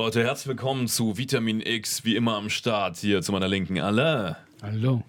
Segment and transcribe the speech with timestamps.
[0.00, 3.80] Leute, herzlich willkommen zu Vitamin X, wie immer am Start, hier zu meiner Linken.
[3.80, 4.36] Alle.
[4.62, 5.02] Hallo.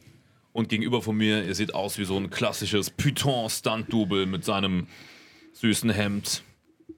[0.52, 4.88] Und gegenüber von mir, ihr seht aus wie so ein klassisches Python-Stunt-Double mit seinem
[5.54, 6.42] süßen Hemd.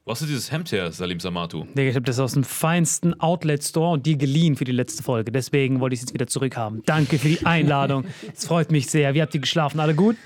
[0.03, 1.65] Was ist dieses Hemd her, Salim Samatu?
[1.75, 5.31] Digga, ich habe das aus dem feinsten Outlet-Store und dir geliehen für die letzte Folge.
[5.31, 6.81] Deswegen wollte ich es jetzt wieder zurückhaben.
[6.87, 8.05] Danke für die Einladung.
[8.35, 9.13] Es freut mich sehr.
[9.13, 9.79] Wie habt ihr geschlafen?
[9.79, 10.15] Alle gut?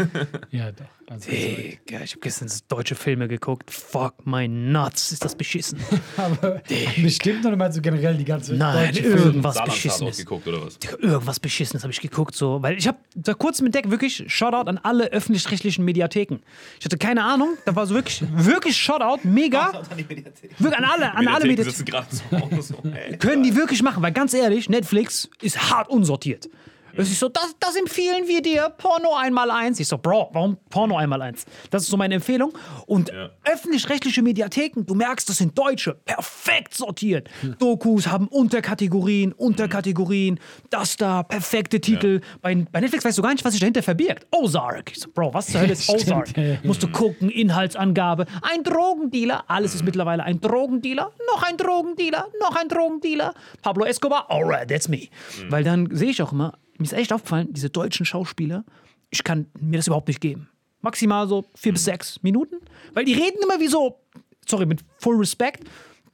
[0.51, 0.85] Ja, doch.
[1.29, 3.69] Digga, ich habe gestern deutsche Filme geguckt.
[3.69, 5.11] Fuck my nuts.
[5.11, 5.77] Ist das beschissen?
[6.17, 6.61] Aber
[6.99, 9.43] bestimmt oder meinst du generell die ganze Nein, deutsche irgend- Film?
[9.43, 10.13] Was Saarlandstraße Beschissenes.
[10.15, 10.79] ausgeguckt oder was?
[10.79, 12.59] Digga, irgendwas Beschissenes habe ich geguckt, so.
[12.63, 16.39] Weil ich habe da kurz mit Deck wirklich Shoutout an alle öffentlich-rechtlichen Mediatheken.
[16.79, 17.49] Ich hatte keine Ahnung.
[17.65, 19.19] Da war so wirklich, wirklich Shoutout.
[19.27, 19.64] Mega.
[19.73, 21.69] Wirklich an alle, an alle Mediatheken Mediatheken.
[21.71, 22.75] sitzen gerade so so.
[23.19, 26.49] Können die wirklich machen, weil ganz ehrlich, Netflix ist hart unsortiert.
[26.97, 29.79] Es ist so, das, das empfehlen wir dir, Porno einmal eins.
[29.79, 31.45] Ich so, Bro, warum Porno einmal eins?
[31.69, 32.53] Das ist so meine Empfehlung.
[32.87, 33.29] Und Ja.
[33.43, 37.29] öffentlich-rechtliche Mediatheken, du merkst, das sind Deutsche, perfekt sortiert.
[37.59, 40.39] Dokus haben Unterkategorien, Unterkategorien,
[40.69, 42.21] das da, perfekte Titel.
[42.41, 44.25] Bei, bei Netflix weißt du gar nicht, was sich dahinter verbirgt.
[44.31, 44.91] Ozark.
[44.91, 46.35] Ich so, Bro, was zur Hölle ist Ozark?
[46.37, 46.57] ja, ja.
[46.63, 48.25] Musst du gucken, Inhaltsangabe.
[48.41, 53.33] Ein Drogendealer, alles ist mittlerweile ein Drogendealer, noch ein Drogendealer, noch ein Drogendealer.
[53.61, 55.07] Pablo Escobar, alright, that's me.
[55.49, 58.63] Weil dann sehe ich auch immer, mir ist echt aufgefallen, diese deutschen Schauspieler,
[59.09, 60.49] ich kann mir das überhaupt nicht geben.
[60.81, 62.57] Maximal so vier bis sechs Minuten,
[62.93, 63.99] weil die reden immer wie so,
[64.45, 65.63] sorry, mit full Respect,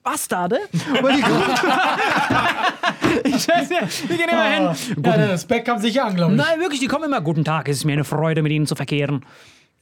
[0.03, 0.59] Bastarde.
[3.23, 4.69] Ich weiß nicht, die gehen immer hin.
[5.03, 6.37] Ja, der Respekt kam sicher an, glaube ich.
[6.37, 7.21] Nein, wirklich, die kommen immer.
[7.21, 9.25] Guten Tag, es ist mir eine Freude, mit Ihnen zu verkehren.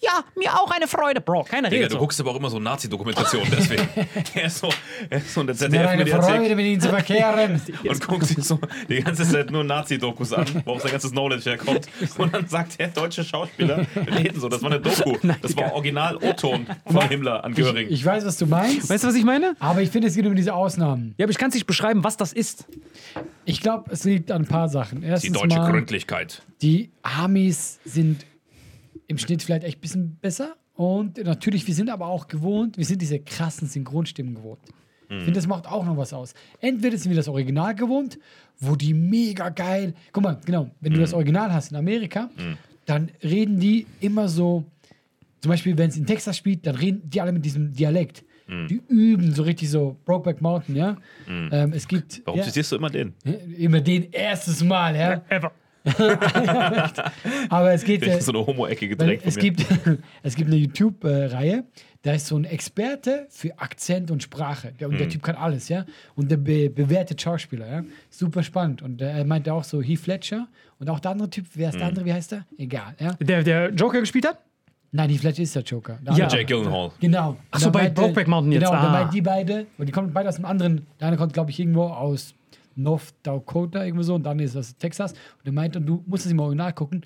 [0.01, 1.44] Ja, mir auch eine Freude, Bro.
[1.44, 2.00] Keiner Digga, redet du so.
[2.00, 3.88] guckst aber auch immer so Nazi-Dokumentationen, deswegen.
[4.34, 4.69] er ist so,
[5.10, 7.62] er ist so in der Mir eine Freude, mit Ihnen zu verkehren.
[7.84, 11.50] und guckt sich so die ganze Zeit nur Nazi-Dokus an, wo auch sein ganzes Knowledge
[11.50, 11.88] herkommt.
[12.18, 13.86] Und dann sagt der deutsche Schauspieler,
[14.18, 15.18] reden so, das war eine Doku.
[15.42, 17.88] Das war original O-Ton von Himmler an Göring.
[17.90, 18.90] Ich weiß, was du meinst.
[18.90, 19.56] Weißt du, was ich meine?
[19.60, 21.13] aber ich finde, es geht um diese Ausnahmen.
[21.18, 22.66] Ja, aber ich kann es nicht beschreiben, was das ist.
[23.45, 25.02] Ich glaube, es liegt an ein paar Sachen.
[25.02, 26.42] Die Erstens deutsche mal, Gründlichkeit.
[26.62, 28.25] die Amis sind
[29.09, 32.85] im Schnitt vielleicht echt ein bisschen besser Und natürlich, wir sind aber auch gewohnt, wir
[32.85, 34.61] sind diese krassen Synchronstimmen gewohnt.
[35.09, 36.35] Ich finde, das macht auch noch was aus.
[36.61, 38.19] Entweder sind wir das Original gewohnt,
[38.59, 39.95] wo die mega geil.
[40.13, 42.29] Guck mal, genau, wenn du das Original hast in Amerika,
[42.85, 44.63] dann reden die immer so.
[45.41, 48.23] Zum Beispiel, wenn es in Texas spielt, dann reden die alle mit diesem Dialekt.
[48.69, 50.97] Die üben so richtig so Brokeback Mountain, ja.
[51.27, 53.13] Ähm, es gibt Warum ja, zitierst du immer den?
[53.57, 55.21] immer den erstes Mal, ja.
[55.29, 55.51] Ever.
[57.50, 58.06] Aber es geht.
[58.06, 59.66] Äh, so eine homo-eckige Dreck es, gibt,
[60.24, 61.64] es gibt eine YouTube-Reihe,
[62.02, 64.74] da ist so ein Experte für Akzent und Sprache.
[64.80, 65.00] Der, und Mhm.
[65.00, 65.86] der Typ kann alles, ja.
[66.16, 67.84] Und der be bewertet Schauspieler, ja.
[68.10, 68.81] Super spannend.
[68.81, 70.48] Und er meinte auch so Heath Fletcher.
[70.80, 71.80] Und auch der andere Typ, wer ist Mhm.
[71.80, 72.46] der andere, wie heißt der?
[72.58, 73.14] Egal, ja.
[73.20, 74.38] Der, der Joker gespielt hat?
[74.92, 76.00] Nein, Heath Fletcher ist der Joker.
[76.02, 76.28] Der Ja.
[76.30, 76.92] Jake Gyllenhaal.
[77.00, 77.38] Genau.
[77.52, 78.62] Ach so, Und da bei Brokeback Mountain jetzt.
[78.66, 79.10] Genau, und da Ah.
[79.14, 81.84] die beide, und die kommen beide aus einem anderen, der eine kommt, glaube ich, irgendwo
[81.84, 82.34] aus
[82.81, 85.12] North Dakota, irgendwo so, und dann ist das Texas.
[85.14, 87.06] Und er meinte, und du musst es im Original gucken.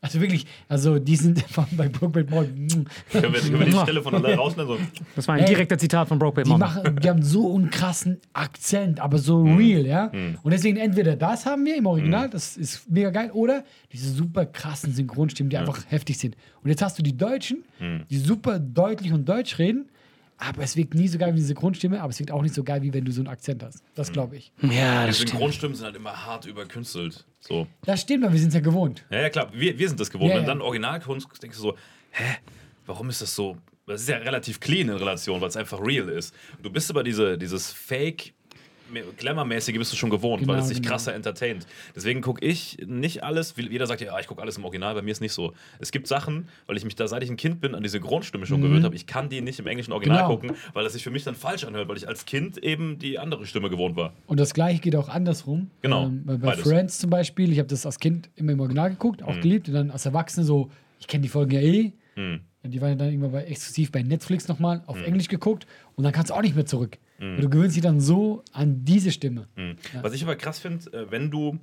[0.00, 1.44] Also wirklich, also die sind
[1.76, 2.88] bei Brokeback Mountain.
[3.10, 4.76] Können wir, können wir die Stelle von alle rausnehmen?
[4.78, 5.02] So.
[5.16, 6.82] Das war ein direkter Zitat von Brokeback Die, Mountain.
[6.84, 9.56] machen, die haben so einen krassen Akzent, aber so Mhm.
[9.56, 10.12] real, ja.
[10.44, 14.46] Und deswegen entweder das haben wir im Original, das ist mega geil, oder diese super
[14.46, 16.36] krassen Synchronstimmen, die einfach heftig sind.
[16.62, 18.02] Und jetzt hast du die Deutschen, Mhm.
[18.10, 19.88] die super deutlich und deutsch reden,
[20.48, 22.62] aber es wirkt nie so geil wie die Synchronstimme, aber es wirkt auch nicht so
[22.64, 23.82] geil, wie wenn du so einen Akzent hast.
[23.94, 24.12] Das Mhm.
[24.12, 24.52] glaube ich.
[24.62, 25.30] Ja, Die das stimmt.
[25.30, 27.24] Synchronstimmen sind halt immer hart überkünstelt.
[27.40, 27.66] So.
[27.84, 29.04] Das stimmt, aber wir sind es ja gewohnt.
[29.10, 30.30] Ja, ja, klar, wir, wir sind das gewohnt.
[30.30, 30.48] Ja, Wenn ja.
[30.48, 31.76] dann Originalkunst denkst du so,
[32.12, 32.36] hä,
[32.86, 33.56] warum ist das so?
[33.86, 36.32] Das ist ja relativ clean in Relation, weil es einfach real ist.
[36.62, 38.32] Du bist aber diese, dieses Fake.
[39.16, 40.90] Glamour-mäßige bist du schon gewohnt, Genau, weil es dich genau.
[40.90, 41.66] krasser entertaint.
[41.96, 45.02] Deswegen gucke ich nicht alles, wie jeder sagt ja, ich gucke alles im Original, bei
[45.02, 45.52] mir ist nicht so.
[45.78, 48.46] Es gibt Sachen, weil ich mich da, seit ich ein Kind bin, an diese Grundstimme
[48.46, 50.22] schon gewöhnt habe, ich kann die nicht im englischen Original Mhm.
[50.22, 50.28] Genau.
[50.28, 53.18] gucken, weil das sich für mich dann falsch anhört, weil ich als Kind eben die
[53.18, 54.12] andere Stimme gewohnt war.
[54.26, 55.70] Und das gleiche geht auch andersrum.
[55.80, 56.64] Genau, Ähm, bei bei beides.
[56.64, 56.70] Mhm.
[56.70, 59.68] Friends zum Beispiel, ich habe das als Kind immer im Original geguckt, auch geliebt.
[59.68, 61.92] Und dann als Erwachsene so, ich kenne die Folgen ja eh.
[62.16, 62.40] Mhm.
[62.64, 65.66] Und die waren ja dann irgendwann bei, exklusiv bei Netflix nochmal auf Englisch geguckt.
[65.96, 66.98] Und dann kannst du auch nicht mehr zurück.
[67.22, 67.40] Mhm.
[67.40, 69.46] Du gewöhnst dich dann so an diese Stimme.
[70.02, 71.58] Was ich aber krass finde, äh, wenn du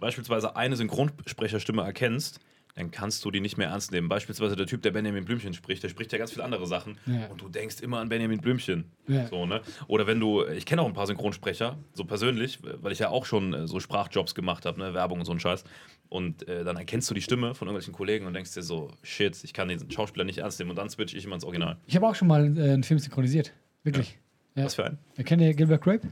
[0.00, 2.40] beispielsweise eine Synchronsprecherstimme erkennst,
[2.74, 4.06] dann kannst du die nicht mehr ernst nehmen.
[4.08, 7.26] Beispielsweise der Typ, der Benjamin Blümchen spricht, der spricht ja ganz viele andere Sachen Ja.
[7.28, 8.84] und du denkst immer an Benjamin Blümchen.
[9.08, 9.26] Ja.
[9.28, 9.62] So, ne?
[9.86, 13.24] Oder wenn du, ich kenne auch ein paar Synchronsprecher, so persönlich, weil ich ja auch
[13.24, 14.92] schon äh, so Sprachjobs gemacht habe, ne?
[14.92, 15.64] Werbung und so ein Scheiß.
[16.10, 19.42] Und äh, dann erkennst du die Stimme von irgendwelchen Kollegen und denkst dir so, shit,
[19.42, 21.78] ich kann den Schauspieler nicht ernst nehmen und dann switch ich immer ins Original.
[21.86, 23.54] Ich habe auch schon mal äh, einen Film synchronisiert.
[23.84, 24.10] Wirklich.
[24.12, 24.16] Ja.
[24.56, 24.98] Was für ein?
[25.24, 26.08] Kennt ihr Gilbert Grape?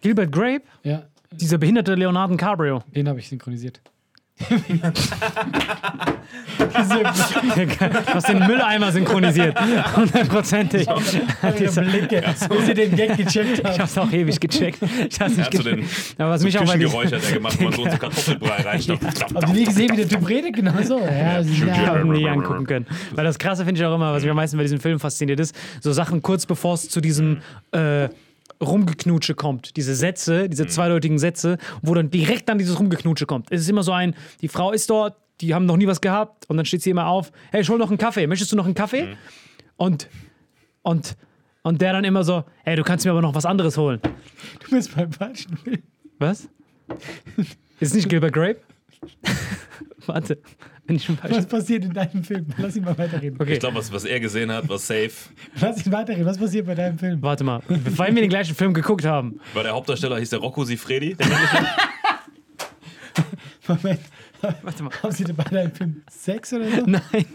[0.00, 2.82] Gilbert Grape, Ja, dieser behinderte Leonardo DiCaprio.
[2.94, 3.80] den habe ich synchronisiert.
[6.58, 9.56] Du hast den Mülleimer synchronisiert.
[9.96, 10.86] Hundertprozentig.
[11.58, 13.78] Diese Blicke, bis ihr den Gag gecheckt Ich habt.
[13.80, 14.78] hab's auch ewig gecheckt.
[14.82, 16.20] Ich hab's nicht hat so den gecheckt.
[16.20, 18.62] Aber was so mich auch bei Küchengeräusch hat er gemacht, wo man so zu Kartoffelbrei
[18.64, 19.04] reinstopft.
[19.34, 20.54] Habt ihr nie gesehen, wie der Typ redet?
[20.54, 21.00] Genau so.
[21.00, 21.86] Ja, Ich ja.
[21.86, 22.86] habe nie angucken können.
[23.12, 25.40] Weil das Krasse finde ich auch immer, was mich am meisten bei diesem Film fasziniert
[25.40, 27.38] ist, so Sachen kurz bevor es zu diesem
[27.72, 28.08] äh,
[28.62, 29.76] Rumgeknutsche kommt.
[29.76, 33.46] Diese Sätze, diese zweideutigen Sätze, wo dann direkt dann dieses Rumgeknutsche kommt.
[33.50, 36.48] Es ist immer so ein, die Frau ist dort, die haben noch nie was gehabt
[36.48, 38.64] und dann steht sie immer auf, hey, ich hol noch einen Kaffee, möchtest du noch
[38.64, 39.16] einen Kaffee?
[39.76, 40.08] Und,
[40.82, 41.16] und,
[41.62, 44.00] und der dann immer so, hey, du kannst mir aber noch was anderes holen.
[44.64, 45.82] Du bist beim falschen Film.
[46.18, 46.48] Was?
[47.78, 48.60] Ist nicht Gilbert Grape?
[50.06, 50.38] Warte,
[50.86, 51.36] bin ich schon falsch?
[51.36, 52.46] Was passiert in deinem Film?
[52.56, 53.38] Lass ihn mal weiterreden.
[53.40, 53.52] Okay.
[53.52, 55.10] Ich glaube, was, was er gesehen hat, war safe.
[55.60, 56.24] Lass ihn weiterreden.
[56.24, 57.20] Was passiert bei deinem Film?
[57.20, 59.38] Warte mal, weil wir den gleichen Film geguckt haben.
[59.52, 61.14] Weil der Hauptdarsteller hieß der Rocco Sifredi.
[61.14, 61.26] Der.
[63.68, 64.00] Moment.
[64.62, 64.92] Warte mal.
[65.02, 66.84] Haben Sie denn bei deinem Film Sex oder so?
[66.86, 67.26] Nein,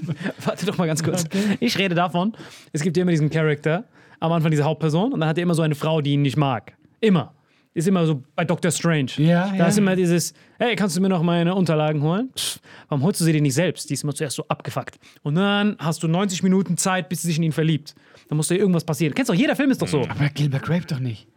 [0.44, 1.26] warte doch mal ganz kurz.
[1.26, 1.58] Okay.
[1.60, 2.34] Ich rede davon,
[2.72, 3.86] es gibt ja immer diesen Charakter,
[4.20, 6.38] am Anfang diese Hauptperson, und dann hat er immer so eine Frau, die ihn nicht
[6.38, 6.74] mag.
[7.02, 7.34] Immer.
[7.76, 9.12] Ist immer so bei Doctor Strange.
[9.18, 9.68] Ja, Da ja.
[9.68, 12.30] ist immer dieses, hey, kannst du mir noch meine Unterlagen holen?
[12.38, 13.90] Pff, warum holst du sie dir nicht selbst?
[13.90, 15.00] Die ist immer zuerst so abgefuckt.
[15.24, 17.96] Und dann hast du 90 Minuten Zeit, bis sie sich in ihn verliebt.
[18.30, 19.16] Dann muss dir irgendwas passieren.
[19.16, 20.02] Kennst du doch, jeder Film ist doch so.
[20.08, 21.28] Aber Gilbert Grape doch nicht.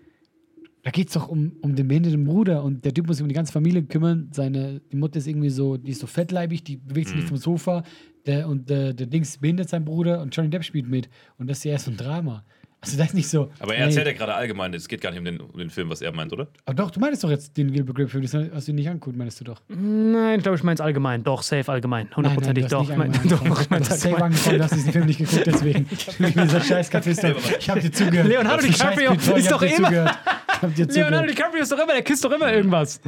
[0.82, 3.28] Da geht es doch um, um den behinderten Bruder und der Typ muss sich um
[3.28, 4.28] die ganze Familie kümmern.
[4.30, 7.38] Seine, die Mutter ist irgendwie so, die ist so fettleibig, die bewegt sich nicht vom
[7.38, 7.82] Sofa.
[8.26, 11.08] Der, und der, der Dings behindert seinen Bruder und Johnny Depp spielt mit.
[11.38, 12.44] Und das ist ja erst so ein Drama.
[12.86, 13.50] Also das ist nicht so.
[13.58, 13.84] Aber er nee.
[13.86, 16.12] erzählt ja gerade allgemein, es geht gar nicht um den, um den Film, was er
[16.12, 16.46] meint, oder?
[16.64, 18.88] Aber doch, du meinst doch jetzt den Gilbert Grape Film, das hast du ihn nicht
[18.88, 19.60] angeguckt, meinst du doch.
[19.68, 21.24] Nein, ich glaube, ich meine es allgemein.
[21.24, 22.08] Doch, safe allgemein.
[22.14, 22.88] Hundertprozentig doch.
[22.96, 25.46] Mein- doch, ich mein Du hast das safe angefangen, du hast diesen Film nicht geguckt,
[25.46, 25.86] deswegen.
[25.96, 27.34] Ich bin dieser scheiß Kapister.
[27.58, 28.28] Ich hab dir zugehört.
[28.28, 30.16] Leonardo Das ist ein DiCaprio ist ich hab doch dir immer-
[30.62, 31.26] Leonardo.
[31.26, 33.00] DiCaprio ist doch immer, der küsst doch immer irgendwas.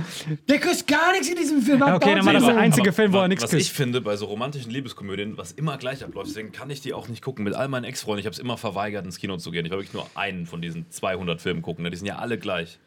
[0.49, 1.81] Der küsst gar nichts in diesem Film.
[1.81, 3.77] Ja, okay, dann war das der einzige Film, wo er nichts Was ich küsst.
[3.77, 7.23] finde bei so romantischen Liebeskomödien, was immer gleich abläuft, deswegen kann ich die auch nicht
[7.23, 7.45] gucken.
[7.45, 9.65] Mit all meinen Ex-Freunden, ich habe es immer verweigert, ins Kino zu gehen.
[9.65, 11.85] Ich will wirklich nur einen von diesen 200 Filmen gucken.
[11.85, 11.91] Ne?
[11.91, 12.79] Die sind ja alle gleich.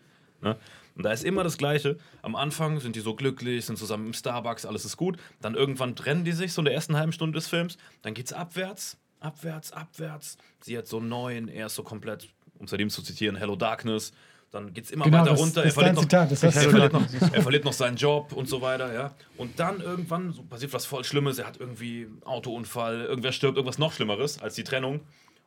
[0.41, 0.57] Ne?
[0.95, 1.97] Und da ist immer das Gleiche.
[2.21, 5.17] Am Anfang sind die so glücklich, sind zusammen im Starbucks, alles ist gut.
[5.41, 7.77] Dann irgendwann trennen die sich so in der ersten halben Stunde des Films.
[8.01, 10.37] Dann geht's abwärts, abwärts, abwärts.
[10.59, 12.27] Sie hat so einen neuen, er ist so komplett,
[12.59, 14.11] um seitdem zu zitieren, Hello Darkness.
[14.51, 15.63] Dann geht's immer Genau, weiter das- runter.
[15.63, 17.21] das er, verliert noch, Zitat, das er, hast du verliert gesagt.
[17.21, 19.15] noch, er verliert noch seinen Job und so weiter, ja.
[19.37, 21.37] Und dann irgendwann so passiert was voll Schlimmes.
[21.39, 24.99] Er hat irgendwie einen Autounfall, irgendwer stirbt, irgendwas noch Schlimmeres als die Trennung.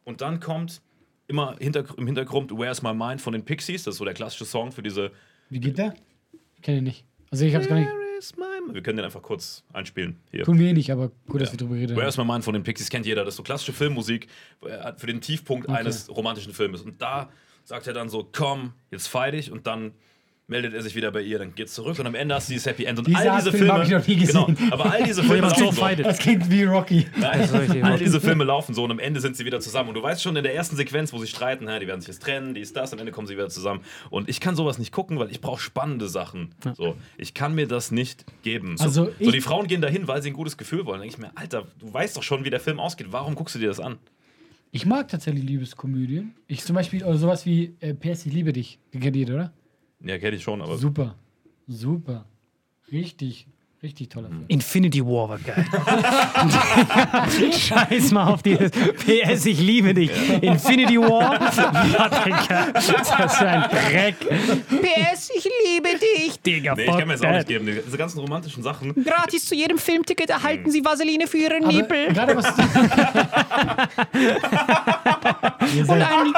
[0.04, 0.80] Und dann kommt
[1.26, 3.82] immer hinter, im Hintergrund Where's My Mind von den Pixies.
[3.84, 5.10] Das ist so der klassische Song für diese
[5.50, 5.94] Wie geht der?
[6.56, 7.04] Ich kenne ihn nicht.
[7.30, 7.88] Also ich hab's gar nicht.
[7.88, 8.74] Where is my mind?
[8.74, 10.16] Wir können den einfach kurz einspielen.
[10.30, 10.44] Hier.
[10.44, 11.94] Tun wir eh nicht, aber gut, dass wir drüber reden.
[11.96, 13.22] Where's My Mind von den Pixies kennt jeder.
[13.24, 14.28] Das ist so klassische Filmmusik
[14.62, 16.80] äh, für den Tiefpunkt eines romantischen Filmes.
[16.82, 17.28] Und da
[17.64, 19.50] sagt er dann so, komm, jetzt feier dich.
[19.50, 19.92] Und dann
[20.46, 22.66] meldet er sich wieder bei ihr, dann geht's zurück und am Ende hast du dieses
[22.66, 22.98] Happy End.
[22.98, 23.72] Und Diese all diese Film Filme.
[23.72, 24.54] hab ich noch nie gesehen.
[24.54, 26.02] Genau, aber all diese Filme laufen so.
[26.02, 27.06] Das klingt wie Rocky.
[27.16, 29.88] richtig All diese Filme laufen so und am Ende sind sie wieder zusammen.
[29.88, 32.22] Und du weißt schon in der ersten Sequenz, wo sie streiten, die werden sich jetzt
[32.22, 33.80] trennen, die ist das, am Ende kommen sie wieder zusammen.
[34.10, 36.54] Und ich kann sowas nicht gucken, weil ich brauche spannende Sachen.
[36.76, 38.76] So, ich kann mir das nicht geben.
[38.76, 40.98] So, Also so die Frauen gehen dahin, weil sie ein gutes Gefühl wollen.
[40.98, 43.06] Da denke ich mir, Alter, du weißt doch schon, wie der Film ausgeht.
[43.12, 43.98] Warum guckst du dir das an?
[44.74, 46.34] Ich mag tatsächlich Liebeskomödien.
[46.48, 48.80] Ich zum Beispiel, oder sowas wie äh, PS, ich liebe dich.
[48.90, 49.52] Kennt ihr, oder?
[50.00, 50.76] Ja, kenne ich schon, aber.
[50.76, 51.14] Super.
[51.68, 52.26] Super.
[52.90, 53.46] Richtig,
[53.84, 54.44] richtig toller Film.
[54.48, 55.64] Infinity War war geil.
[57.52, 60.10] Scheiß mal auf dieses PS, ich liebe dich.
[60.42, 61.38] Infinity War.
[61.98, 62.72] Warte.
[62.72, 64.16] Das ist ein Dreck.
[64.20, 66.40] PS, ich liebe dich.
[66.40, 67.66] Digga, Nee, ich kann mir das auch nicht geben.
[67.86, 68.94] Diese ganzen romantischen Sachen.
[69.04, 72.12] Gratis zu jedem Filmticket erhalten Sie Vaseline für Ihren Aber Nippel.
[72.12, 72.46] gerade was.
[75.84, 76.32] seid, Ein,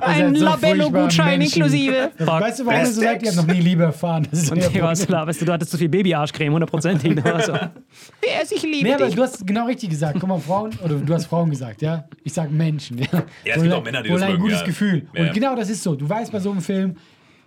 [0.00, 2.10] ein so Labello-Gutschein inklusive.
[2.18, 3.22] weißt du, warum ihr so seid?
[3.22, 4.26] Ihr habt noch nie Liebe erfahren.
[4.30, 5.06] Das ist Und euer Digga, was Problem.
[5.14, 7.14] klar, weißt du, du hattest zu viel Babyarschcreme, hundertprozentig.
[7.34, 7.52] Also.
[7.54, 9.14] PS, ich liebe Nee, aber dich.
[9.16, 10.18] du hast genau richtig gesagt.
[10.20, 12.04] Guck mal, Frauen, oder du hast Frauen gesagt, ja?
[12.22, 13.06] Ich sag Menschen, ja.
[13.44, 14.66] Ja, es gibt auch Männer, die das Wohl ein mögen, gutes ja.
[14.66, 15.06] Gefühl.
[15.16, 15.32] Und ja.
[15.32, 15.94] genau das ist so.
[15.94, 16.96] Du weißt bei so einem Film,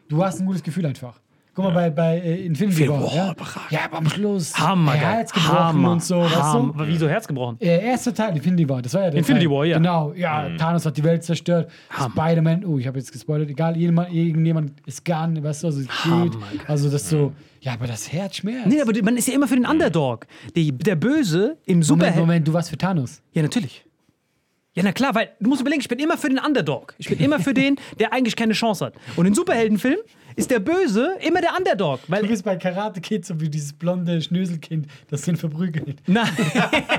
[0.10, 1.20] du hast ein gutes Gefühl einfach.
[1.57, 3.35] Guck mal, bei, bei äh, Infinity Film, War, ja?
[3.71, 4.93] ja, aber am Schluss Hammer.
[4.93, 5.91] Herz gebrochen Hammer.
[5.93, 6.39] und so, weißt du?
[6.39, 6.87] Hammer.
[6.87, 7.57] Wieso Herz gebrochen?
[7.59, 9.55] Äh, erster Teil, Infinity War, das war ja der Infinity Teil.
[9.55, 9.77] War, ja.
[9.77, 11.71] Genau, ja, Thanos hat die Welt zerstört.
[11.91, 15.87] Spider-Man, oh, ich habe jetzt gespoilert, egal, jemand, irgendjemand ist gone, weißt du, also es
[15.87, 16.39] geht.
[16.67, 18.67] Also das so, ja, aber das Herz schmerzt.
[18.67, 20.27] Nee, aber man ist ja immer für den Underdog.
[20.55, 22.17] Die, der Böse im Moment, Superheld.
[22.17, 23.23] Moment, du warst für Thanos.
[23.33, 23.83] Ja, natürlich.
[24.77, 26.93] Ja, na klar, weil du musst überlegen, ich bin immer für den Underdog.
[26.99, 28.93] Ich bin immer für den, der eigentlich keine Chance hat.
[29.15, 30.01] Und in Superheldenfilmen
[30.38, 32.00] ist der Böse immer der Underdog.
[32.06, 35.98] Du Weil, bist bei Karate Kid so wie dieses blonde Schnöselkind, das den verprügelt.
[36.08, 36.29] nein,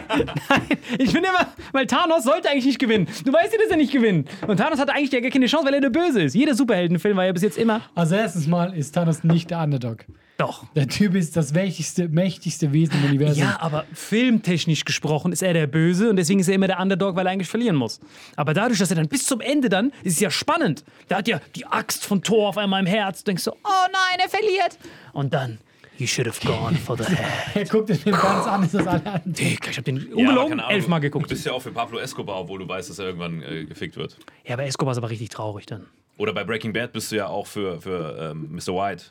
[0.09, 0.63] nein,
[0.99, 3.07] ich bin immer, weil Thanos sollte eigentlich nicht gewinnen.
[3.25, 4.29] Du weißt ja, dass er nicht gewinnt.
[4.47, 6.35] Und Thanos hatte eigentlich ja gar keine Chance, weil er der Böse ist.
[6.35, 7.81] Jeder Superheldenfilm war ja bis jetzt immer.
[7.95, 10.05] Also erstens mal ist Thanos nicht der Underdog.
[10.39, 10.65] Doch.
[10.77, 13.43] Der Typ ist das mächtigste, mächtigste Wesen im Universum.
[13.43, 17.17] Ja, aber filmtechnisch gesprochen ist er der Böse und deswegen ist er immer der Underdog,
[17.17, 17.99] weil er eigentlich verlieren muss.
[18.37, 20.85] Aber dadurch, dass er dann bis zum Ende dann, ist es ja spannend.
[21.09, 23.25] Da hat ja die Axt von Thor auf einmal im Herz.
[23.25, 24.79] Du denkst so, oh nein, er verliert.
[25.13, 25.59] Und dann,
[25.97, 27.19] you should have gone for the head.
[27.57, 29.33] Er guckt den ganz anders als alle anderen.
[29.33, 31.29] Digga, ich hab den Ja, ungelogen Ahnung, elfmal Du geguckt.
[31.29, 34.17] bist ja auch für Pablo Escobar, obwohl du weißt, dass er irgendwann äh, gefickt wird.
[34.47, 35.87] Ja, aber Escobar ist aber richtig traurig dann.
[36.17, 38.75] Oder bei Breaking Bad bist du ja auch für, für ähm, Mr.
[38.75, 39.05] White.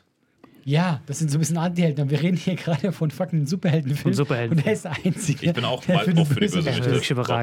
[0.64, 2.02] Ja, das sind so ein bisschen Antihelden.
[2.02, 4.02] aber Wir reden hier gerade von fucking Superheldenfilmen.
[4.02, 4.58] Von Superhelden.
[4.58, 5.46] Und er ist der Einzige.
[5.46, 6.90] Ich bin auch der mal auch für die Böse- Bösewichte.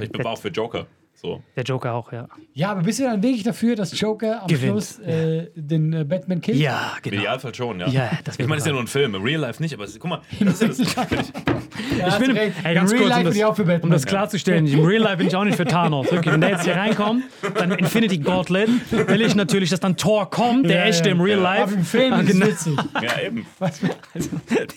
[0.03, 0.87] Ich bin auch für Joker.
[1.21, 1.41] So.
[1.55, 2.27] Der Joker auch, ja.
[2.53, 6.03] Ja, aber bist du dann wirklich dafür, dass Joker am Gewinnt, Schluss äh, den äh,
[6.03, 6.57] Batman killt?
[6.57, 7.21] Ja, Im genau.
[7.21, 7.87] Idealfall schon, ja.
[7.87, 9.15] Ja, das ich meine, es ist ja nur ein Film.
[9.15, 11.31] Im Real Life nicht, aber guck mal, das ist ja das.
[11.97, 13.63] Ja, Ich bin, ey, ganz Im kurz, Real Life um bin das, ich auch für
[13.63, 13.81] Batman.
[13.83, 16.11] um das klarzustellen, im Real Life bin ich auch nicht für Thanos.
[16.11, 17.23] Wirklich, wenn der jetzt hier reinkommt,
[17.57, 21.15] dann Infinity Gauntlet, will ich natürlich, dass dann Thor kommt, der Ja, echte ja.
[21.15, 21.63] im Real Life.
[21.63, 22.45] Aber im Film Ah, ist es genau.
[22.47, 22.73] witzig.
[23.01, 23.45] Ja, eben.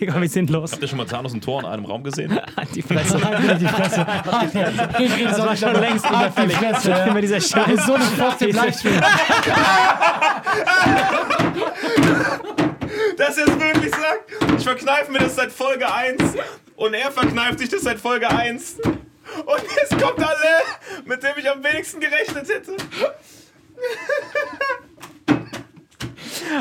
[0.00, 0.72] Digga, wie sinnlos.
[0.72, 2.38] Habt ihr schon mal Thanos und Tor in einem Raum gesehen?
[2.74, 3.20] Die Fresse.
[3.22, 4.06] Halt die Fresse.
[5.24, 6.04] Das war schon längst
[6.36, 6.54] halt die.
[6.54, 7.06] Fresse, ja.
[7.06, 7.68] Immer dieser Scheiß.
[7.68, 9.00] ist so eine Fotze im Livestream.
[13.16, 14.30] Dass er es wirklich sagt.
[14.56, 16.22] Ich verkneife mir das seit Folge 1
[16.76, 18.76] und er verkneift sich das seit Folge 1.
[18.80, 20.62] Und jetzt kommt alle,
[21.04, 22.76] mit dem ich am wenigsten gerechnet hätte.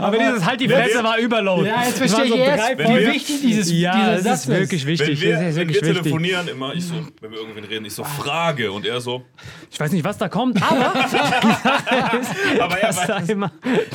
[0.01, 1.67] Aber dieses Halt die Fresse wir- war Überload.
[1.67, 4.48] Ja, jetzt verstehe ich so erst, Wenn wie wir- wichtig dieses, Ja, dieser Satz ist
[4.50, 5.22] wirklich Wenn wichtig.
[5.22, 6.03] wir, das ist wenn wirklich wir wichtig.
[6.03, 9.24] telefonieren, immer, ich so, wenn wir irgendwen reden, ich so frage und er so.
[9.72, 10.94] Ich weiß nicht, was da kommt, aber
[12.60, 13.29] Aber er da weiß.
[13.29, 13.51] immer.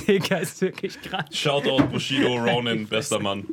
[0.07, 1.25] Digga, ist wirklich krass.
[1.33, 3.45] Shoutout Bushido Ronin, bester Mann.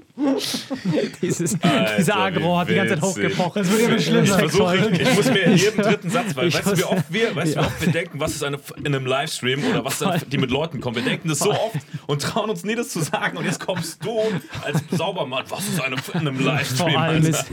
[1.21, 3.55] Dieses, Alter, dieser Agro hat die ganze Zeit hochgepocht.
[3.57, 4.23] Das wird immer schlimmer.
[4.23, 6.83] Ich versuche, ich, ich muss mir in jedem dritten Satz, weil Ich weißt du, wie
[6.83, 9.83] oft wir, weißt du, wie oft wir denken, was ist eine, in einem Livestream oder
[9.85, 10.95] was die mit Leuten kommen.
[10.97, 11.75] Wir denken das so oft
[12.07, 13.37] und trauen uns nie, das zu sagen.
[13.37, 14.19] Und jetzt kommst du
[14.63, 16.91] als Saubermann, was ist eine in einem Livestream?
[16.91, 17.45] Vor allem, ist,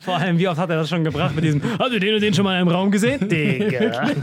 [0.00, 2.20] vor allem, wie oft hat er das schon gebracht mit diesem, hast du den und
[2.20, 3.28] den schon mal in einem Raum gesehen?
[3.28, 4.10] Digga.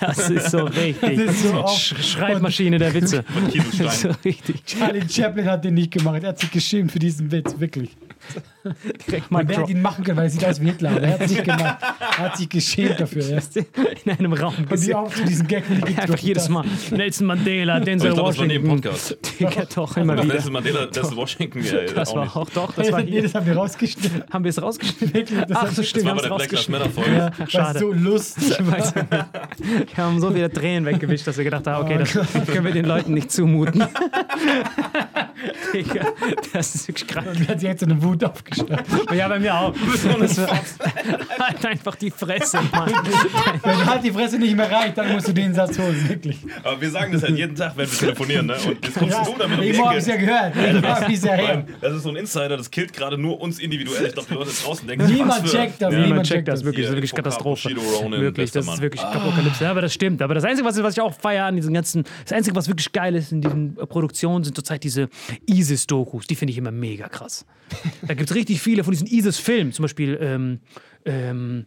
[0.00, 1.16] Das ist so richtig.
[1.16, 1.66] Das ist so.
[1.66, 3.24] Sch Schreibmaschine der Witze.
[3.50, 4.12] Kieselstein.
[4.12, 4.64] so richtig.
[4.64, 6.22] Charlie Chaplin hat den nicht gemacht.
[6.22, 7.96] Er hat sich geschämt für diesen Witz, wirklich.
[9.06, 10.90] Direkt mal Man hätte ihn machen können, weil er sieht aus wie Hitler.
[10.92, 11.76] Aber er hat es nicht gemacht.
[12.00, 13.22] Er hat sich geschämt dafür.
[13.22, 13.38] Ja.
[14.04, 14.94] in einem Raum Und die gesehen.
[14.94, 16.48] auch zu diesen Gag, die Einfach jedes.
[16.48, 16.64] Mal.
[16.90, 18.68] Nelson Mandela, Denzel ich glaube, das war Washington.
[18.80, 19.18] Podcast.
[19.40, 20.24] Digga, doch, immer wieder.
[20.34, 21.62] Nelson Mandela, das ist Washington.
[21.64, 22.36] Ja, Das auch war nicht.
[22.36, 24.24] auch doch, das war nee, das haben wir rausgeschnitten.
[24.30, 25.44] Haben wir es rausgeschnitten?
[25.48, 26.68] das Ach so, stimmt, Das wir war haben bei der Black Lives.
[26.68, 27.16] Matter Folge.
[27.38, 27.78] Ja, Schade.
[27.80, 28.58] So lustig.
[28.58, 32.12] Wir haben so viele Tränen weggewischt, dass wir gedacht haben, okay, das
[32.46, 33.84] können wir den Leuten nicht zumuten.
[35.72, 36.06] Digga,
[36.52, 37.24] das ist wirklich krass.
[37.26, 38.53] Und hat sich jetzt so eine Wut aufgestellt.
[39.14, 39.74] Ja, bei mir auch.
[40.18, 40.48] Das war,
[41.38, 42.90] halt einfach die Fresse, Mann.
[43.62, 46.38] Wenn halt die Fresse nicht mehr reicht, dann musst du den Satz holen, wirklich.
[46.62, 48.54] Aber wir sagen das halt jeden Tag, wenn wir telefonieren, ne?
[48.66, 50.26] Und jetzt kommst Ja, du damit um die hab ich ja Ecke.
[50.26, 50.56] gehört.
[50.56, 51.76] Irgendwo hab ich's ja Vor allem, her.
[51.80, 54.06] Das ist so ein Insider, das killt gerade nur uns individuell.
[54.06, 55.98] Ich glaube, die Leute draußen denken, Niemand checkt das, Ja.
[56.00, 56.64] niemand checkt checkt das, das.
[56.64, 57.70] wirklich, das ist wirklich Katastrophe.
[57.70, 59.64] Wirklich, das ist wirklich Apokalypse.
[59.64, 60.22] Ja, aber das stimmt.
[60.22, 62.90] Aber das Einzige, was, was ich auch feiere an diesen ganzen, das Einzige, was wirklich
[62.92, 65.08] geil ist in diesen Produktionen, sind zurzeit diese
[65.48, 66.26] ISIS-Dokus.
[66.26, 67.44] Die finde ich immer mega krass.
[68.06, 69.72] Da gibt es richtig viele von diesen ISIS-Filmen.
[69.72, 70.60] Zum Beispiel, ähm,
[71.06, 71.64] ähm,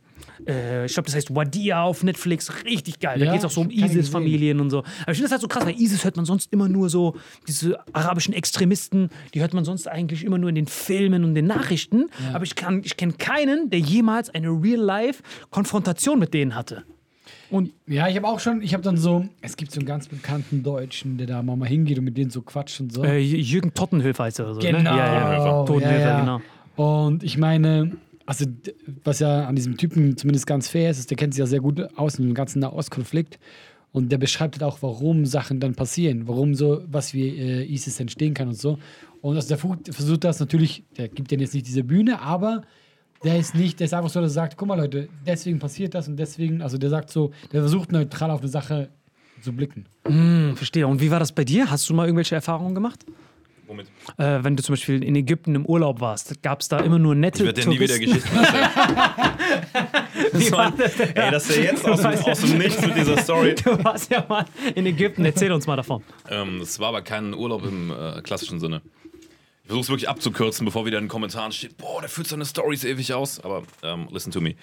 [0.48, 2.52] äh, ich glaube, das heißt Wadia auf Netflix.
[2.66, 3.18] Richtig geil.
[3.20, 4.80] Da Ja, geht es auch so um ISIS-Familien und so.
[4.80, 7.16] Aber ich finde das halt so krass, weil ISIS hört man sonst immer nur so,
[7.48, 11.46] diese arabischen Extremisten, die hört man sonst eigentlich immer nur in den Filmen und den
[11.48, 12.06] Nachrichten.
[12.34, 16.84] Aber ich, kann- ich kenne keinen, der jemals eine Real-Life-Konfrontation mit denen hatte.
[17.88, 20.64] Ja, ich habe auch schon, ich habe dann so, es gibt so einen ganz bekannten
[20.64, 23.04] Deutschen, der da mal hingeht und mit denen so quatscht und so.
[23.06, 24.60] Äh, Jürgen Tottenhöfer heißt er oder so.
[24.60, 24.80] Genau.
[24.80, 24.98] Ne?
[24.98, 25.64] Ja, ja.
[25.64, 26.20] Tottenhöfer, ja, ja.
[26.20, 26.42] genau.
[26.78, 28.46] Und ich meine, also
[29.04, 31.60] was ja an diesem Typen zumindest ganz fair ist, ist, der kennt sich ja sehr
[31.60, 33.40] gut aus in dem ganzen Nahostkonflikt.
[33.92, 38.00] Und der beschreibt halt auch, warum Sachen dann passieren, warum so was wie äh, ISIS
[38.00, 38.78] entstehen kann und so.
[39.22, 42.62] Und also der versucht das natürlich, der gibt denen jetzt nicht diese Bühne, aber
[43.24, 45.96] der ist nicht, der ist einfach so, dass er sagt, guck mal Leute, deswegen passiert
[45.96, 48.90] das und deswegen, also der sagt so, der versucht neutral auf eine Sache
[49.42, 49.86] zu blicken.
[50.06, 50.86] Hm, verstehe.
[50.86, 51.72] Und wie war das bei dir?
[51.72, 53.06] Hast du mal irgendwelche Erfahrungen gemacht?
[53.68, 53.88] Womit?
[54.18, 57.16] Äh, wenn du zum Beispiel in Ägypten im Urlaub warst, gab es da immer nur
[57.16, 58.00] nette Ich werde dir nie wieder?
[58.00, 58.70] Geschichten erzählen.
[60.34, 61.16] Wie war das denn?
[61.16, 63.56] Ey, dass der jetzt aus, dem- aus dem Nichts mit dieser Story.
[63.64, 64.46] Du warst ja mal
[64.76, 65.26] in Ägypten.
[65.26, 66.04] Erzähl uns mal davon.
[66.30, 68.82] Ähm, das war aber kein Urlaub im äh, klassischen Sinne.
[69.64, 72.46] Ich versuche es wirklich abzukürzen, bevor wieder in den Kommentaren steht, boah, der führt seine
[72.46, 73.40] Stories ewig aus.
[73.42, 74.56] Aber ähm, listen to me.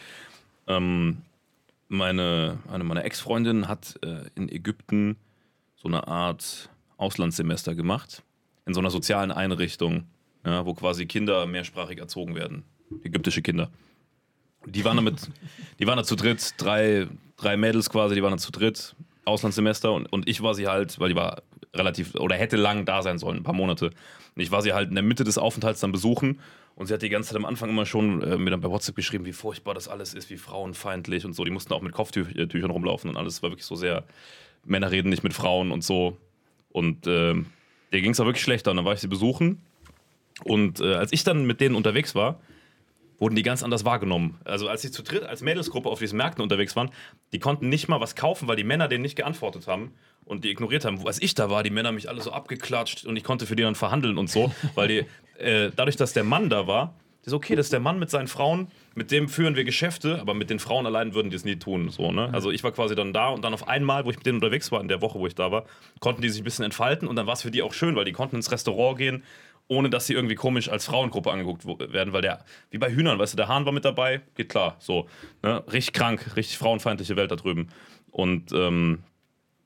[0.66, 1.18] Ähm,
[1.88, 5.16] meine, eine meiner Ex-Freundinnen hat äh, in Ägypten
[5.76, 8.22] so eine Art Auslandssemester gemacht.
[8.66, 10.06] In so einer sozialen Einrichtung,
[10.44, 12.64] ja, wo quasi Kinder mehrsprachig erzogen werden.
[13.02, 13.70] Ägyptische Kinder.
[14.66, 15.30] Die waren damit,
[15.78, 19.92] die waren da zu dritt, drei, drei Mädels quasi, die waren da zu dritt, Auslandssemester
[19.92, 21.42] und, und ich war sie halt, weil die war
[21.74, 23.86] relativ oder hätte lang da sein sollen, ein paar Monate.
[23.86, 26.40] Und ich war sie halt in der Mitte des Aufenthalts dann besuchen
[26.76, 28.96] und sie hat die ganze Zeit am Anfang immer schon äh, mir dann bei WhatsApp
[28.96, 31.44] geschrieben, wie furchtbar das alles ist, wie frauenfeindlich und so.
[31.44, 34.04] Die mussten auch mit Kopftüchern rumlaufen und alles war wirklich so sehr,
[34.64, 36.16] Männer reden nicht mit Frauen und so.
[36.70, 37.46] Und ähm,
[37.94, 39.62] der ging es auch wirklich schlechter und dann war ich sie besuchen
[40.42, 42.40] und äh, als ich dann mit denen unterwegs war,
[43.18, 44.40] wurden die ganz anders wahrgenommen.
[44.44, 46.90] Also als sie zu dritt als Mädelsgruppe auf diesen Märkten unterwegs waren,
[47.32, 49.92] die konnten nicht mal was kaufen, weil die Männer denen nicht geantwortet haben
[50.24, 51.06] und die ignoriert haben.
[51.06, 53.62] Als ich da war, die Männer mich alle so abgeklatscht und ich konnte für die
[53.62, 55.06] dann verhandeln und so, weil die,
[55.38, 58.10] äh, dadurch, dass der Mann da war, das ist okay, das ist der Mann mit
[58.10, 61.44] seinen Frauen, mit dem führen wir Geschäfte, aber mit den Frauen allein würden die es
[61.46, 61.88] nie tun.
[61.88, 62.28] So, ne?
[62.34, 64.70] Also ich war quasi dann da und dann auf einmal, wo ich mit denen unterwegs
[64.70, 65.64] war, in der Woche, wo ich da war,
[66.00, 68.04] konnten die sich ein bisschen entfalten und dann war es für die auch schön, weil
[68.04, 69.22] die konnten ins Restaurant gehen,
[69.68, 73.32] ohne dass sie irgendwie komisch als Frauengruppe angeguckt werden, weil der, wie bei Hühnern, weißt
[73.32, 75.08] du, der Hahn war mit dabei, geht klar, so.
[75.42, 75.64] Ne?
[75.72, 77.70] Richtig krank, richtig frauenfeindliche Welt da drüben.
[78.10, 78.98] Und ähm,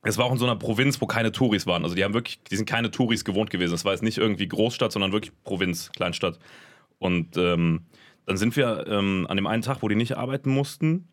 [0.04, 1.82] es war auch in so einer Provinz, wo keine Touris waren.
[1.82, 3.74] Also die haben wirklich, die sind keine Touris gewohnt gewesen.
[3.74, 6.38] Es war jetzt nicht irgendwie Großstadt, sondern wirklich Provinz, Kleinstadt.
[6.98, 7.86] Und ähm,
[8.26, 11.08] dann sind wir ähm, an dem einen Tag, wo die nicht arbeiten mussten,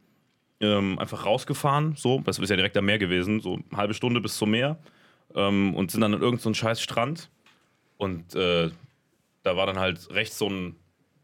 [0.59, 4.21] ähm, einfach rausgefahren, so, das ist ja direkt am Meer gewesen, so eine halbe Stunde
[4.21, 4.77] bis zum Meer.
[5.33, 7.29] Ähm, und sind dann an irgendeinen so scheiß Strand.
[7.97, 8.69] Und äh,
[9.43, 10.75] da war dann halt rechts so ein,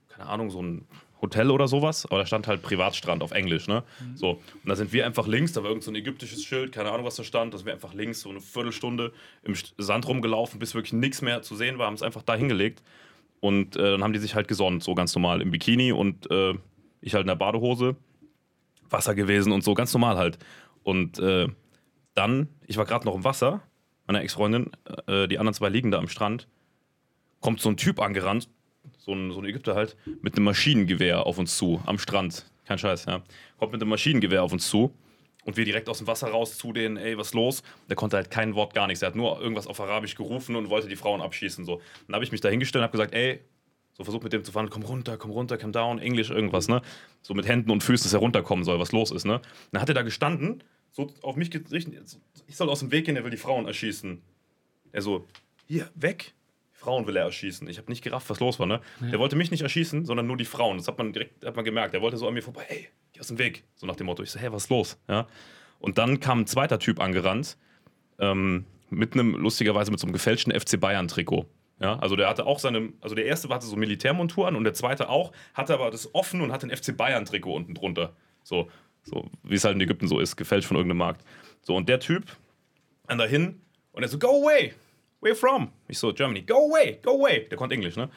[0.10, 0.88] keine Ahnung, so ein
[1.22, 3.84] Hotel oder sowas, aber da stand halt Privatstrand auf Englisch, ne?
[4.16, 6.92] So, und da sind wir einfach links, da war irgend so ein ägyptisches Schild, keine
[6.92, 10.60] Ahnung, was da stand, da sind wir einfach links so eine Viertelstunde im Sand rumgelaufen,
[10.60, 12.82] bis wirklich nichts mehr zu sehen war, haben es einfach da hingelegt
[13.42, 16.54] und äh, dann haben die sich halt gesonnt, so ganz normal im Bikini und äh,
[17.02, 17.98] ich halt in der Badehose,
[18.90, 20.38] Wasser gewesen und so, ganz normal halt.
[20.84, 21.48] Und äh,
[22.14, 23.62] dann, ich war gerade noch im Wasser,
[24.08, 24.72] meine Ex-Freundin,
[25.08, 26.48] äh, die anderen zwei liegen da am Strand,
[27.40, 28.48] kommt so ein Typ angerannt,
[28.98, 32.46] so ein, so ein Ägypter halt, mit einem Maschinengewehr auf uns zu, am Strand.
[32.66, 33.24] Kein Scheiß, ja.
[33.58, 34.94] Kommt mit einem Maschinengewehr auf uns zu
[35.46, 37.64] und wir direkt aus dem Wasser raus zu denen, ey, was los?
[37.90, 39.02] Der konnte halt kein Wort, gar nichts.
[39.02, 41.66] Er hat nur irgendwas auf Arabisch gerufen und wollte die Frauen abschießen.
[41.66, 41.82] So.
[42.08, 43.42] Dann habe ich mich da hingestellt und habe gesagt, ey,
[43.94, 46.82] So versucht mit dem zu fahren, komm runter, komm runter, come down, Englisch, irgendwas, ne?
[47.22, 49.42] So mit Händen und Füßen, dass er runterkommen soll, was los ist, ne?
[49.72, 53.16] Dann hat er da gestanden, so auf mich gerichtet, ich soll aus dem Weg gehen,
[53.16, 54.22] er will die Frauen erschießen.
[54.92, 55.28] Er so,
[55.68, 56.34] hier, weg.
[56.72, 57.68] Frauen will er erschießen.
[57.70, 58.82] Ich habe nicht gerafft, was los war, ne?
[59.02, 60.78] Der wollte mich nicht erschießen, sondern nur die Frauen.
[60.78, 61.94] Das hat man direkt hat man gemerkt.
[61.94, 62.88] Der wollte so an mir vorbei, ey,
[63.22, 63.64] aus dem Weg.
[63.76, 64.24] So nach dem Motto.
[64.24, 64.98] Ich so, hey, was ist los?
[65.08, 65.28] Ja?
[65.80, 67.58] Und dann kam ein zweiter Typ angerannt,
[68.20, 71.46] ähm, mit einem, lustigerweise mit so einem gefälschten FC Bayern-Trikot.
[71.80, 74.76] Ja, also der hatte auch seine, also der erste hatte so Militärmontur an und der
[74.76, 78.14] zweite auch, hatte aber das offen und hatte ein FC Bayern-Trikot unten drunter.
[78.44, 78.70] So,
[79.04, 81.26] so wie es halt in Ägypten so ist, gefälscht von irgendeinem Markt.
[81.64, 82.26] So, und der Typ
[83.08, 83.62] dann dahin
[83.94, 84.74] und er so, go away,
[85.22, 85.72] where from?
[85.88, 87.48] Ich so, Germany, go away, go away.
[87.50, 88.10] Der konnte Englisch, ne?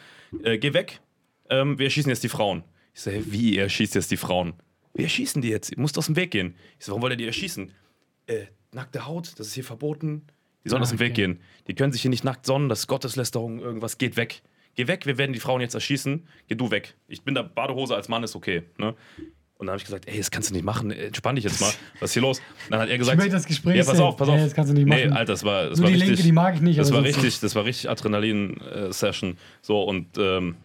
[0.42, 1.00] Äh, geh weg,
[1.48, 2.64] ähm, wir erschießen jetzt die Frauen.
[2.92, 4.52] Ich so, hey, wie, ihr erschießt jetzt die Frauen?
[4.94, 6.54] Wir erschießen die jetzt, ihr müsst aus dem Weg gehen.
[6.78, 7.72] Ich so, warum wollt ihr die erschießen?
[8.26, 10.22] Äh, nackte Haut, das ist hier verboten.
[10.64, 11.22] Die sollen Ah, aus dem Weg okay.
[11.26, 11.40] gehen.
[11.66, 14.42] Die können sich hier nicht nackt sonnen, das ist Gotteslästerung, irgendwas, geht weg.
[14.76, 16.26] Geh weg, wir werden die Frauen jetzt erschießen.
[16.48, 16.94] Geh du weg.
[17.06, 18.62] Ich bin da Badehose als Mann, ist okay.
[18.78, 18.94] Ne?
[19.56, 21.72] Und dann habe ich gesagt, ey, das kannst du nicht machen, entspann dich jetzt mal.
[22.00, 22.38] Was ist hier los?
[22.38, 24.40] Und dann hat er gesagt, möchte das Gespräch ja, pass auf, pass Nee, auf.
[24.40, 25.12] das kannst du nicht Nee, machen.
[25.16, 26.08] Alter, das war, das Nur war die richtig.
[26.10, 29.38] Linke, die mag ich nicht, Das war richtig, das war richtig Adrenalin-Session.
[29.62, 30.56] so und ähm,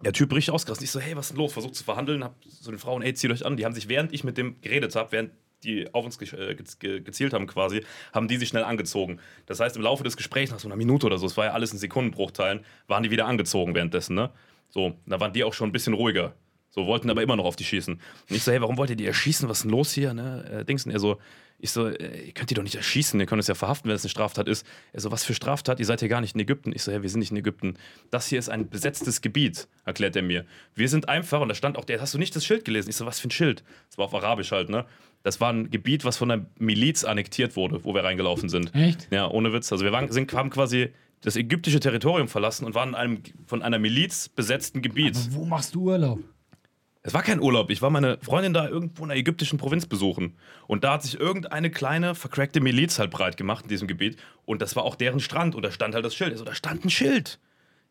[0.00, 0.84] der Typ richtig ausgerastet.
[0.84, 1.52] Ich so, hey, was ist denn los?
[1.52, 3.56] Versucht zu verhandeln, hab so den Frauen, ey, zieht euch an.
[3.56, 5.32] Die haben sich, während ich mit dem geredet habe, während
[5.64, 9.18] die auf uns ge äh, ge gezielt haben quasi, haben die sich schnell angezogen.
[9.46, 11.52] Das heißt, im Laufe des Gesprächs, nach so einer Minute oder so, es war ja
[11.52, 14.30] alles in Sekundenbruchteilen, waren die wieder angezogen währenddessen, ne?
[14.70, 16.34] So, da waren die auch schon ein bisschen ruhiger.
[16.70, 17.94] So, wollten aber immer noch auf die schießen.
[17.94, 19.48] Und ich so, hey, warum wollt ihr die erschießen?
[19.48, 20.12] Was ist denn los hier?
[20.12, 20.60] Ne?
[20.60, 20.84] Äh, Dings.
[20.84, 21.18] Und er so,
[21.60, 23.96] ich so, äh, ihr könnt die doch nicht erschießen, ihr könnt es ja verhaften, wenn
[23.96, 24.64] es eine Straftat ist.
[24.92, 25.80] Er so, was für Straftat?
[25.80, 26.72] Ihr seid hier gar nicht in Ägypten.
[26.72, 27.74] Ich so, ja, wir sind nicht in Ägypten.
[28.10, 30.44] Das hier ist ein besetztes Gebiet, erklärt er mir.
[30.74, 32.90] Wir sind einfach, und da stand auch der, hast du nicht das Schild gelesen?
[32.90, 33.64] Ich so, was für ein Schild?
[33.88, 34.84] Das war auf Arabisch halt, ne?
[35.24, 38.72] Das war ein Gebiet, was von einer Miliz annektiert wurde, wo wir reingelaufen sind.
[38.74, 39.08] Echt?
[39.10, 39.72] Ja, ohne Witz.
[39.72, 40.90] Also wir waren, sind, haben quasi
[41.22, 45.16] das ägyptische Territorium verlassen und waren in einem von einer Miliz besetzten Gebiet.
[45.30, 46.20] Wo machst du Urlaub?
[47.08, 47.70] Es war kein Urlaub.
[47.70, 50.36] Ich war meine Freundin da irgendwo in einer ägyptischen Provinz besuchen.
[50.66, 54.18] Und da hat sich irgendeine kleine, vercrackte Miliz halt breit gemacht in diesem Gebiet.
[54.44, 55.54] Und das war auch deren Strand.
[55.54, 56.32] Und da stand halt das Schild.
[56.32, 57.38] Also da stand ein Schild.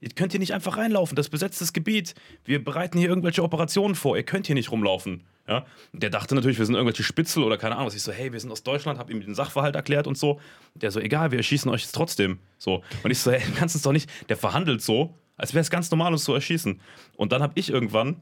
[0.02, 1.16] Ihr könnt hier nicht einfach reinlaufen.
[1.16, 2.14] Das ist besetztes Gebiet.
[2.46, 4.18] Wir bereiten hier irgendwelche Operationen vor.
[4.18, 5.24] Ihr könnt hier nicht rumlaufen.
[5.48, 5.66] Ja?
[5.94, 7.88] Der dachte natürlich, wir sind irgendwelche Spitzel oder keine Ahnung.
[7.88, 7.96] was.
[7.96, 10.40] Ich so, hey, wir sind aus Deutschland, hab ihm den Sachverhalt erklärt und so.
[10.76, 12.38] Der so, egal, wir erschießen euch jetzt trotzdem.
[12.60, 12.84] So.
[13.02, 14.12] Und ich so, hey, du kannst es doch nicht.
[14.30, 16.80] Der verhandelt so, als wäre es ganz normal, uns zu erschießen.
[17.16, 18.22] Und dann habe ich irgendwann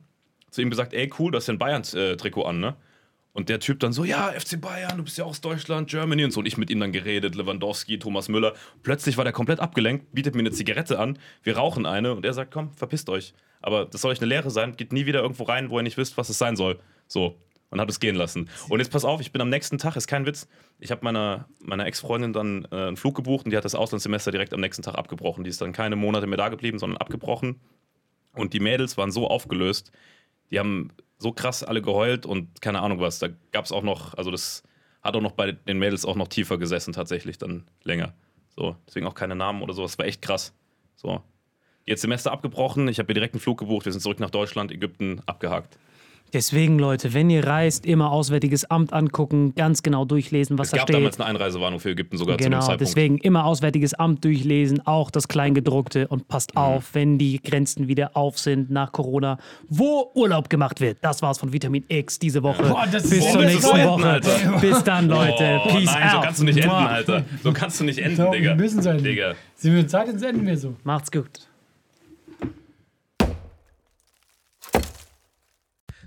[0.55, 2.75] zu ihm gesagt, ey cool, du hast ja ein Bayern-Trikot an, ne?
[3.33, 6.31] Und der Typ dann so, ja, FC Bayern, du bist ja aus Deutschland, Germany und
[6.31, 6.39] so.
[6.39, 8.53] Und ich mit ihm dann geredet, Lewandowski, Thomas Müller.
[8.81, 12.33] Plötzlich war der komplett abgelenkt, bietet mir eine Zigarette an, wir rauchen eine und er
[12.33, 13.33] sagt, komm, verpisst euch.
[13.61, 15.97] Aber das soll euch eine Lehre sein, geht nie wieder irgendwo rein, wo ihr nicht
[15.97, 16.79] wisst, was es sein soll.
[17.07, 17.37] So.
[17.71, 18.49] Und hat es gehen lassen.
[18.69, 20.47] Und jetzt pass auf, ich bin am nächsten Tag, ist kein Witz.
[20.79, 24.31] Ich habe meiner, meiner Ex-Freundin dann äh, einen Flug gebucht und die hat das Auslandssemester
[24.31, 25.43] direkt am nächsten Tag abgebrochen.
[25.43, 27.59] Die ist dann keine Monate mehr da geblieben, sondern abgebrochen.
[28.33, 29.91] Und die Mädels waren so aufgelöst,
[30.55, 33.19] die haben so krass alle geheult und keine Ahnung was.
[33.19, 34.63] Da gab es auch noch, also das
[35.01, 38.13] hat auch noch bei den Mädels auch noch tiefer gesessen, tatsächlich dann länger.
[38.55, 39.81] So, deswegen auch keine Namen oder so.
[39.81, 40.53] Das war echt krass.
[40.95, 41.21] So.
[41.85, 44.71] Jetzt Semester abgebrochen, ich habe mir direkt einen Flug gebucht, wir sind zurück nach Deutschland,
[44.71, 45.77] Ägypten, abgehakt.
[46.35, 50.77] Deswegen, Leute, wenn ihr reist, immer Auswärtiges Amt angucken, ganz genau durchlesen, was Es da
[50.79, 50.97] gab steht.
[50.97, 52.81] damals eine Einreisewarnung für Ägypten sogar zu dem Genau, Zeitpunkt.
[52.81, 56.61] deswegen immer Auswärtiges Amt durchlesen, auch das Kleingedruckte und passt Mhm.
[56.61, 59.37] auf, wenn die Grenzen wieder auf sind nach Corona,
[59.69, 60.97] wo Urlaub gemacht wird.
[61.01, 62.63] Das war's von Vitamin X diese Woche.
[62.63, 64.05] Boah, das ist Bis so zur nächsten Woche.
[64.09, 64.57] Alter.
[64.59, 65.61] Bis dann, Leute.
[65.63, 66.23] Oh, Peace nein, so out.
[66.25, 66.69] kannst du nicht enden.
[66.71, 67.23] Alter.
[67.43, 68.49] So kannst du nicht enden, Digga.
[68.49, 69.01] wir müssen sein.
[69.01, 69.35] Digga.
[69.55, 70.75] Sind wir Zeit ins Ende mehr so?
[70.83, 71.29] Macht's gut.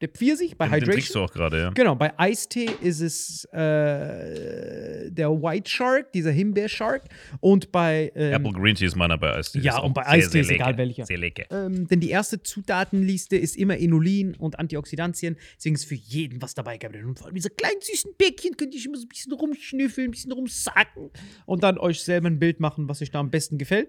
[0.00, 1.26] der Pfirsich bei Den, den trinkst Hydration.
[1.26, 1.70] du auch gerade, ja.
[1.70, 7.04] Genau, bei Eistee ist es äh, der White Shark, dieser Himbeer-Shark.
[7.40, 8.10] Und bei.
[8.14, 9.60] Ähm, Apple Green Tea ist meiner bei Eistee.
[9.60, 10.78] Ja, und bei sehr, Eistee sehr ist egal lecker.
[10.78, 11.06] welcher.
[11.06, 11.44] Sehr lecker.
[11.50, 15.36] ähm, denn die erste Zutatenliste ist immer Inulin und Antioxidantien.
[15.56, 16.96] Deswegen ist für jeden was dabei gehabt.
[16.96, 20.10] Und vor allem diese kleinen süßen Bäckchen könnt ihr immer so ein bisschen rumschnüffeln, ein
[20.12, 21.10] bisschen rumsacken
[21.46, 23.88] und dann euch selber ein Bild machen, was euch da am besten gefällt.